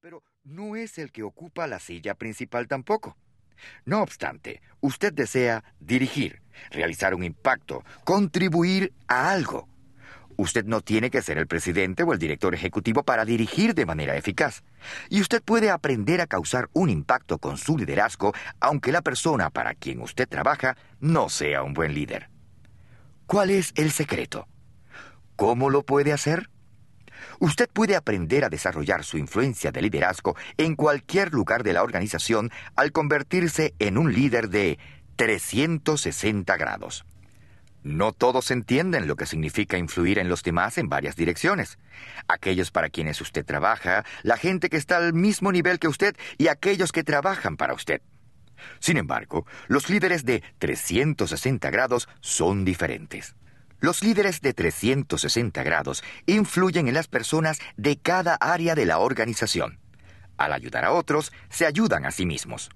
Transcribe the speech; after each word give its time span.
pero 0.00 0.22
no 0.44 0.76
es 0.76 0.96
el 0.98 1.12
que 1.12 1.22
ocupa 1.22 1.66
la 1.66 1.78
silla 1.78 2.14
principal 2.14 2.66
tampoco. 2.66 3.16
No 3.84 4.00
obstante, 4.02 4.62
usted 4.80 5.12
desea 5.12 5.62
dirigir, 5.78 6.40
realizar 6.70 7.14
un 7.14 7.22
impacto, 7.22 7.84
contribuir 8.04 8.94
a 9.08 9.30
algo. 9.30 9.68
Usted 10.36 10.64
no 10.64 10.80
tiene 10.80 11.10
que 11.10 11.20
ser 11.20 11.36
el 11.36 11.46
presidente 11.46 12.02
o 12.02 12.14
el 12.14 12.18
director 12.18 12.54
ejecutivo 12.54 13.02
para 13.02 13.26
dirigir 13.26 13.74
de 13.74 13.84
manera 13.84 14.16
eficaz. 14.16 14.62
Y 15.10 15.20
usted 15.20 15.42
puede 15.42 15.68
aprender 15.68 16.22
a 16.22 16.26
causar 16.26 16.70
un 16.72 16.88
impacto 16.88 17.36
con 17.36 17.58
su 17.58 17.76
liderazgo, 17.76 18.32
aunque 18.58 18.92
la 18.92 19.02
persona 19.02 19.50
para 19.50 19.74
quien 19.74 20.00
usted 20.00 20.26
trabaja 20.26 20.78
no 20.98 21.28
sea 21.28 21.62
un 21.62 21.74
buen 21.74 21.92
líder. 21.92 22.30
¿Cuál 23.26 23.50
es 23.50 23.72
el 23.76 23.90
secreto? 23.90 24.48
¿Cómo 25.36 25.68
lo 25.68 25.82
puede 25.82 26.14
hacer? 26.14 26.48
Usted 27.38 27.68
puede 27.72 27.96
aprender 27.96 28.44
a 28.44 28.48
desarrollar 28.48 29.04
su 29.04 29.18
influencia 29.18 29.72
de 29.72 29.82
liderazgo 29.82 30.36
en 30.56 30.76
cualquier 30.76 31.32
lugar 31.32 31.62
de 31.62 31.72
la 31.72 31.82
organización 31.82 32.50
al 32.76 32.92
convertirse 32.92 33.74
en 33.78 33.98
un 33.98 34.12
líder 34.12 34.48
de 34.48 34.78
360 35.16 36.56
grados. 36.56 37.04
No 37.82 38.12
todos 38.12 38.50
entienden 38.50 39.08
lo 39.08 39.16
que 39.16 39.24
significa 39.24 39.78
influir 39.78 40.18
en 40.18 40.28
los 40.28 40.42
demás 40.42 40.76
en 40.76 40.90
varias 40.90 41.16
direcciones. 41.16 41.78
Aquellos 42.28 42.70
para 42.70 42.90
quienes 42.90 43.20
usted 43.22 43.44
trabaja, 43.44 44.04
la 44.22 44.36
gente 44.36 44.68
que 44.68 44.76
está 44.76 44.98
al 44.98 45.14
mismo 45.14 45.50
nivel 45.50 45.78
que 45.78 45.88
usted 45.88 46.14
y 46.36 46.48
aquellos 46.48 46.92
que 46.92 47.04
trabajan 47.04 47.56
para 47.56 47.72
usted. 47.72 48.02
Sin 48.80 48.98
embargo, 48.98 49.46
los 49.68 49.88
líderes 49.88 50.26
de 50.26 50.42
360 50.58 51.70
grados 51.70 52.08
son 52.20 52.66
diferentes. 52.66 53.34
Los 53.80 54.02
líderes 54.02 54.42
de 54.42 54.52
360 54.52 55.62
grados 55.62 56.04
influyen 56.26 56.86
en 56.88 56.94
las 56.94 57.08
personas 57.08 57.58
de 57.76 57.96
cada 57.96 58.34
área 58.34 58.74
de 58.74 58.84
la 58.84 58.98
organización. 58.98 59.78
Al 60.36 60.52
ayudar 60.52 60.84
a 60.84 60.92
otros, 60.92 61.32
se 61.48 61.66
ayudan 61.66 62.04
a 62.04 62.10
sí 62.10 62.26
mismos. 62.26 62.70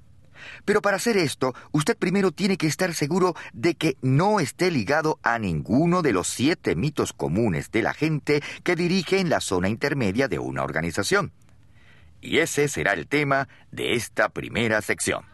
Pero 0.65 0.83
para 0.83 0.97
hacer 0.97 1.17
esto, 1.17 1.55
usted 1.73 1.97
primero 1.97 2.33
tiene 2.33 2.57
que 2.57 2.67
estar 2.67 2.93
seguro 2.95 3.35
de 3.53 3.75
que 3.75 3.97
no 4.03 4.41
esté 4.41 4.71
ligado 4.71 5.19
a 5.23 5.39
ninguno 5.39 6.03
de 6.03 6.13
los 6.13 6.27
siete 6.27 6.75
mitos 6.75 7.13
comunes 7.13 7.71
de 7.71 7.83
la 7.83 7.95
gente 7.95 8.43
que 8.63 8.77
dirige 8.77 9.21
en 9.21 9.29
la 9.29 9.41
zona 9.41 9.69
intermedia 9.69 10.29
de 10.29 10.39
una 10.39 10.63
organización. 10.63 11.33
Y 12.21 12.39
ese 12.39 12.69
será 12.69 12.95
el 12.95 13.07
tema 13.07 13.49
de 13.71 13.95
esta 13.95 14.31
primera 14.31 14.81
sección. 14.81 15.25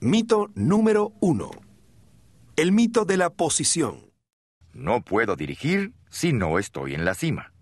Mito 0.00 0.50
número 0.54 1.14
uno. 1.20 1.63
El 2.56 2.70
mito 2.70 3.04
de 3.04 3.16
la 3.16 3.30
posición. 3.30 4.12
No 4.72 5.00
puedo 5.00 5.34
dirigir 5.34 5.92
si 6.08 6.32
no 6.32 6.60
estoy 6.60 6.94
en 6.94 7.04
la 7.04 7.14
cima. 7.14 7.52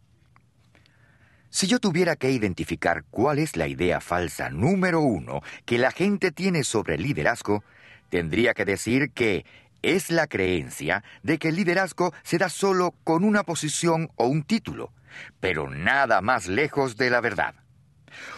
Si 1.48 1.66
yo 1.66 1.78
tuviera 1.78 2.14
que 2.14 2.30
identificar 2.30 3.04
cuál 3.10 3.38
es 3.38 3.56
la 3.56 3.68
idea 3.68 4.02
falsa 4.02 4.50
número 4.50 5.00
uno 5.00 5.40
que 5.64 5.78
la 5.78 5.92
gente 5.92 6.30
tiene 6.30 6.62
sobre 6.62 6.96
el 6.96 7.04
liderazgo, 7.04 7.64
tendría 8.10 8.52
que 8.52 8.66
decir 8.66 9.12
que 9.12 9.46
es 9.80 10.10
la 10.10 10.26
creencia 10.26 11.02
de 11.22 11.38
que 11.38 11.48
el 11.48 11.56
liderazgo 11.56 12.12
se 12.22 12.36
da 12.36 12.50
solo 12.50 12.94
con 13.02 13.24
una 13.24 13.44
posición 13.44 14.10
o 14.16 14.27
un 14.27 14.42
título, 14.42 14.92
pero 15.40 15.70
nada 15.70 16.20
más 16.20 16.48
lejos 16.48 16.98
de 16.98 17.08
la 17.08 17.22
verdad. 17.22 17.61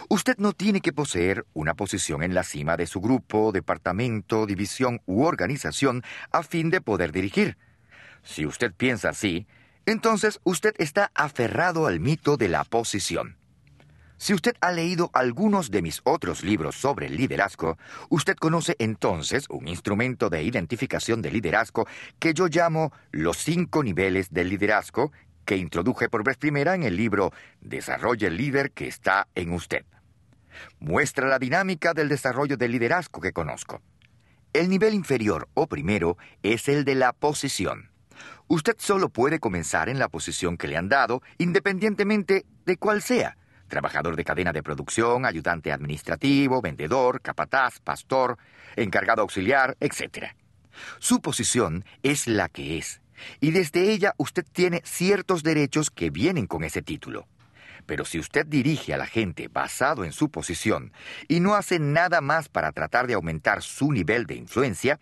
Usted 0.09 0.37
no 0.37 0.53
tiene 0.53 0.81
que 0.81 0.93
poseer 0.93 1.45
una 1.53 1.73
posición 1.73 2.23
en 2.23 2.33
la 2.33 2.43
cima 2.43 2.77
de 2.77 2.87
su 2.87 3.01
grupo, 3.01 3.51
departamento, 3.51 4.45
división 4.45 5.01
u 5.05 5.23
organización 5.23 6.03
a 6.31 6.43
fin 6.43 6.69
de 6.69 6.81
poder 6.81 7.11
dirigir. 7.11 7.57
Si 8.23 8.45
usted 8.45 8.73
piensa 8.73 9.09
así, 9.09 9.47
entonces 9.85 10.39
usted 10.43 10.73
está 10.77 11.11
aferrado 11.13 11.87
al 11.87 11.99
mito 11.99 12.37
de 12.37 12.49
la 12.49 12.63
posición. 12.63 13.37
Si 14.17 14.33
usted 14.33 14.55
ha 14.61 14.71
leído 14.71 15.11
algunos 15.13 15.71
de 15.71 15.81
mis 15.81 15.99
otros 16.05 16.43
libros 16.43 16.75
sobre 16.75 17.09
liderazgo, 17.09 17.77
usted 18.09 18.35
conoce 18.37 18.75
entonces 18.79 19.45
un 19.49 19.67
instrumento 19.67 20.29
de 20.29 20.41
identificación 20.41 21.21
de 21.21 21.31
liderazgo 21.31 21.85
que 22.17 22.33
yo 22.33 22.47
llamo 22.47 22.93
los 23.11 23.37
cinco 23.37 23.83
niveles 23.83 24.31
del 24.31 24.49
liderazgo, 24.49 25.11
que 25.45 25.57
introduje 25.57 26.09
por 26.09 26.23
vez 26.23 26.37
primera 26.37 26.75
en 26.75 26.83
el 26.83 26.97
libro 26.97 27.31
Desarrolle 27.61 28.27
el 28.27 28.37
líder 28.37 28.71
que 28.71 28.87
está 28.87 29.27
en 29.35 29.53
usted. 29.53 29.85
Muestra 30.79 31.27
la 31.27 31.39
dinámica 31.39 31.93
del 31.93 32.09
desarrollo 32.09 32.57
del 32.57 32.71
liderazgo 32.71 33.21
que 33.21 33.33
conozco. 33.33 33.81
El 34.53 34.69
nivel 34.69 34.93
inferior 34.93 35.49
o 35.53 35.67
primero 35.67 36.17
es 36.41 36.69
el 36.69 36.85
de 36.85 36.95
la 36.95 37.13
posición. 37.13 37.91
Usted 38.47 38.75
solo 38.77 39.09
puede 39.09 39.39
comenzar 39.39 39.89
en 39.89 39.99
la 39.99 40.07
posición 40.07 40.57
que 40.57 40.67
le 40.67 40.77
han 40.77 40.87
dado, 40.87 41.21
independientemente 41.37 42.45
de 42.65 42.77
cuál 42.77 43.01
sea. 43.01 43.37
Trabajador 43.67 44.15
de 44.15 44.23
cadena 44.23 44.53
de 44.53 44.61
producción, 44.61 45.25
ayudante 45.25 45.71
administrativo, 45.71 46.61
vendedor, 46.61 47.21
capataz, 47.21 47.79
pastor, 47.79 48.37
encargado 48.75 49.23
auxiliar, 49.23 49.75
etc. 49.79 50.35
Su 50.99 51.21
posición 51.21 51.83
es 52.03 52.27
la 52.27 52.47
que 52.47 52.77
es, 52.77 53.01
y 53.39 53.51
desde 53.51 53.91
ella 53.91 54.13
usted 54.17 54.45
tiene 54.51 54.81
ciertos 54.85 55.43
derechos 55.43 55.89
que 55.91 56.09
vienen 56.09 56.47
con 56.47 56.63
ese 56.63 56.81
título. 56.81 57.27
Pero 57.85 58.05
si 58.05 58.19
usted 58.19 58.45
dirige 58.45 58.93
a 58.93 58.97
la 58.97 59.05
gente 59.05 59.47
basado 59.47 60.03
en 60.03 60.11
su 60.11 60.29
posición 60.29 60.91
y 61.27 61.39
no 61.39 61.55
hace 61.55 61.79
nada 61.79 62.21
más 62.21 62.49
para 62.49 62.71
tratar 62.71 63.07
de 63.07 63.13
aumentar 63.13 63.61
su 63.61 63.91
nivel 63.91 64.25
de 64.25 64.35
influencia, 64.35 64.99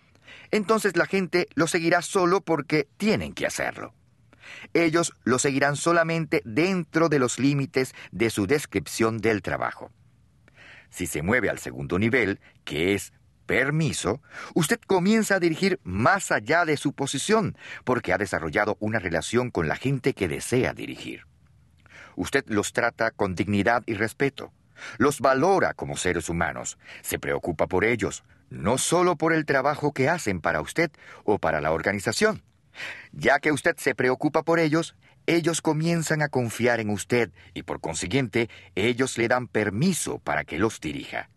entonces 0.51 0.97
la 0.97 1.05
gente 1.05 1.47
lo 1.55 1.67
seguirá 1.67 2.01
solo 2.01 2.41
porque 2.41 2.87
tienen 2.97 3.33
que 3.33 3.45
hacerlo. 3.45 3.93
Ellos 4.73 5.13
lo 5.23 5.39
seguirán 5.39 5.75
solamente 5.75 6.41
dentro 6.45 7.09
de 7.09 7.19
los 7.19 7.39
límites 7.39 7.93
de 8.11 8.29
su 8.29 8.47
descripción 8.47 9.19
del 9.19 9.41
trabajo. 9.41 9.91
Si 10.89 11.07
se 11.07 11.23
mueve 11.23 11.49
al 11.49 11.59
segundo 11.59 11.97
nivel, 11.97 12.39
que 12.65 12.93
es 12.93 13.13
permiso, 13.45 14.21
usted 14.53 14.79
comienza 14.85 15.35
a 15.35 15.39
dirigir 15.39 15.79
más 15.83 16.31
allá 16.31 16.65
de 16.65 16.77
su 16.77 16.93
posición, 16.93 17.57
porque 17.83 18.13
ha 18.13 18.17
desarrollado 18.17 18.77
una 18.79 18.99
relación 18.99 19.51
con 19.51 19.67
la 19.67 19.75
gente 19.75 20.13
que 20.13 20.27
desea 20.27 20.73
dirigir. 20.73 21.25
Usted 22.15 22.45
los 22.47 22.73
trata 22.73 23.11
con 23.11 23.35
dignidad 23.35 23.83
y 23.85 23.95
respeto, 23.95 24.53
los 24.97 25.19
valora 25.19 25.73
como 25.73 25.97
seres 25.97 26.29
humanos, 26.29 26.77
se 27.01 27.19
preocupa 27.19 27.67
por 27.67 27.85
ellos, 27.85 28.23
no 28.49 28.77
solo 28.77 29.15
por 29.15 29.33
el 29.33 29.45
trabajo 29.45 29.93
que 29.93 30.09
hacen 30.09 30.41
para 30.41 30.61
usted 30.61 30.91
o 31.23 31.39
para 31.39 31.61
la 31.61 31.71
organización. 31.71 32.43
Ya 33.11 33.39
que 33.39 33.51
usted 33.51 33.75
se 33.77 33.95
preocupa 33.95 34.43
por 34.43 34.59
ellos, 34.59 34.95
ellos 35.25 35.61
comienzan 35.61 36.21
a 36.21 36.27
confiar 36.27 36.79
en 36.79 36.89
usted 36.89 37.31
y 37.53 37.63
por 37.63 37.79
consiguiente 37.79 38.49
ellos 38.75 39.17
le 39.17 39.27
dan 39.27 39.47
permiso 39.47 40.19
para 40.19 40.43
que 40.43 40.57
los 40.57 40.79
dirija. 40.79 41.29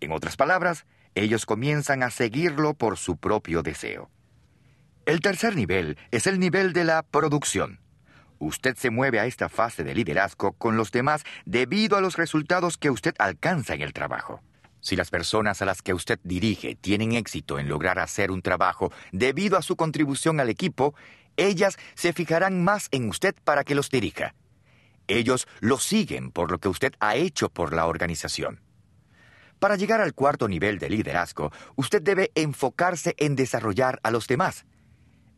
En 0.00 0.12
otras 0.12 0.36
palabras, 0.36 0.84
ellos 1.14 1.46
comienzan 1.46 2.02
a 2.02 2.10
seguirlo 2.10 2.74
por 2.74 2.96
su 2.96 3.16
propio 3.16 3.62
deseo. 3.62 4.10
El 5.04 5.20
tercer 5.20 5.56
nivel 5.56 5.98
es 6.10 6.26
el 6.26 6.38
nivel 6.38 6.72
de 6.72 6.84
la 6.84 7.02
producción. 7.02 7.80
Usted 8.38 8.76
se 8.76 8.90
mueve 8.90 9.20
a 9.20 9.26
esta 9.26 9.48
fase 9.48 9.84
de 9.84 9.94
liderazgo 9.94 10.52
con 10.52 10.76
los 10.76 10.90
demás 10.90 11.24
debido 11.44 11.96
a 11.96 12.00
los 12.00 12.16
resultados 12.16 12.76
que 12.76 12.90
usted 12.90 13.14
alcanza 13.18 13.74
en 13.74 13.82
el 13.82 13.92
trabajo. 13.92 14.42
Si 14.80 14.96
las 14.96 15.10
personas 15.10 15.62
a 15.62 15.64
las 15.64 15.80
que 15.80 15.94
usted 15.94 16.18
dirige 16.24 16.74
tienen 16.74 17.12
éxito 17.12 17.60
en 17.60 17.68
lograr 17.68 18.00
hacer 18.00 18.32
un 18.32 18.42
trabajo 18.42 18.92
debido 19.12 19.56
a 19.56 19.62
su 19.62 19.76
contribución 19.76 20.40
al 20.40 20.48
equipo, 20.48 20.94
ellas 21.36 21.78
se 21.94 22.12
fijarán 22.12 22.64
más 22.64 22.88
en 22.90 23.08
usted 23.08 23.34
para 23.44 23.62
que 23.62 23.76
los 23.76 23.90
dirija. 23.90 24.34
Ellos 25.06 25.46
lo 25.60 25.78
siguen 25.78 26.30
por 26.32 26.50
lo 26.50 26.58
que 26.58 26.68
usted 26.68 26.94
ha 27.00 27.16
hecho 27.16 27.48
por 27.48 27.72
la 27.72 27.86
organización. 27.86 28.60
Para 29.62 29.76
llegar 29.76 30.00
al 30.00 30.12
cuarto 30.12 30.48
nivel 30.48 30.80
de 30.80 30.90
liderazgo, 30.90 31.52
usted 31.76 32.02
debe 32.02 32.32
enfocarse 32.34 33.14
en 33.16 33.36
desarrollar 33.36 34.00
a 34.02 34.10
los 34.10 34.26
demás. 34.26 34.66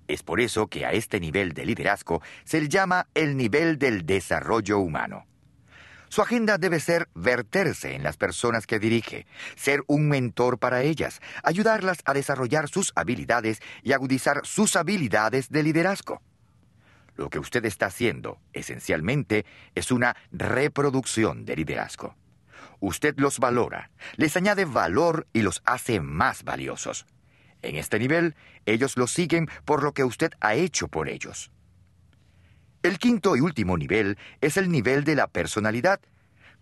Es 0.09 0.23
por 0.23 0.41
eso 0.41 0.69
que 0.69 0.87
a 0.87 0.93
este 0.93 1.21
nivel 1.21 1.53
de 1.53 1.67
liderazgo 1.67 2.23
se 2.45 2.59
le 2.59 2.71
llama 2.71 3.07
el 3.12 3.37
nivel 3.37 3.79
del 3.79 4.07
desarrollo 4.07 4.79
humano. 4.79 5.27
Su 6.09 6.23
agenda 6.23 6.57
debe 6.57 6.81
ser 6.81 7.11
verterse 7.15 7.94
en 7.94 8.03
las 8.03 8.17
personas 8.17 8.67
que 8.67 8.79
dirige, 8.79 9.26
ser 9.56 9.82
un 9.88 10.09
mentor 10.09 10.59
para 10.59 10.81
ellas, 10.81 11.20
ayudarlas 11.43 11.99
a 12.06 12.15
desarrollar 12.15 12.70
sus 12.70 12.93
habilidades 12.94 13.61
y 13.82 13.93
agudizar 13.93 14.41
sus 14.44 14.75
habilidades 14.77 15.50
de 15.50 15.62
liderazgo. 15.62 16.23
Lo 17.17 17.29
que 17.29 17.41
usted 17.41 17.62
está 17.67 17.87
haciendo, 17.87 18.41
esencialmente, 18.55 19.44
es 19.75 19.93
una 19.93 20.17
reproducción 20.32 21.44
de 21.44 21.56
liderazgo. 21.56 22.17
Usted 22.81 23.15
los 23.19 23.38
valora, 23.38 23.91
les 24.17 24.37
añade 24.37 24.65
valor 24.65 25.26
y 25.32 25.43
los 25.43 25.62
hace 25.65 26.00
más 26.00 26.44
valiosos. 26.44 27.06
En 27.62 27.76
este 27.76 27.99
nivel, 27.99 28.35
ellos 28.67 28.97
lo 28.97 29.06
siguen 29.06 29.49
por 29.65 29.82
lo 29.82 29.93
que 29.93 30.05
usted 30.05 30.32
ha 30.41 30.55
hecho 30.55 30.88
por 30.88 31.09
ellos. 31.09 31.50
El 32.82 32.99
quinto 32.99 33.37
y 33.37 33.41
último 33.41 33.79
nivel 33.79 34.19
es 34.43 34.59
el 34.59 34.71
nivel 34.71 35.05
de 35.05 35.15
la 35.15 35.26
personalidad, 35.26 36.00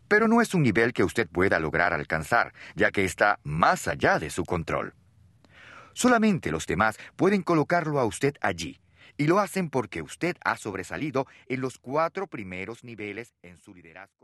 pero 0.07 0.29
no 0.29 0.41
es 0.41 0.55
un 0.55 0.63
nivel 0.63 0.93
que 0.93 1.03
usted 1.03 1.29
pueda 1.29 1.59
lograr 1.59 1.93
alcanzar, 1.93 2.53
ya 2.77 2.91
que 2.93 3.05
está 3.05 3.41
más 3.43 3.89
allá 3.89 4.19
de 4.19 4.31
su 4.31 4.45
control. 4.45 4.95
Solamente 5.95 6.51
los 6.51 6.67
demás 6.67 6.99
pueden 7.17 7.43
colocarlo 7.43 7.99
a 7.99 8.05
usted 8.05 8.37
allí, 8.41 8.81
y 9.17 9.27
lo 9.27 9.41
hacen 9.41 9.71
porque 9.71 10.03
usted 10.03 10.37
ha 10.45 10.57
sobresalido 10.57 11.27
en 11.49 11.61
los 11.61 11.79
cuatro 11.79 12.27
primeros 12.27 12.85
niveles 12.85 13.35
en 13.43 13.59
su 13.59 13.75
liderazgo. 13.75 14.17